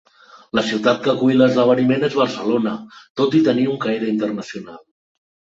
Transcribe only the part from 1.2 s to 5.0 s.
l'esdeveniment és Barcelona, tot i tenir un caire internacional.